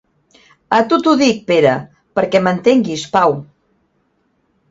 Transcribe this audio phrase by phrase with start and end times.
[0.77, 1.73] A tu t'ho dic, Pere,
[2.19, 3.35] perquè m'entenguis, Pau.